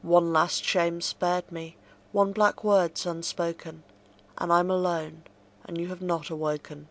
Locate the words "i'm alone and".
4.50-5.78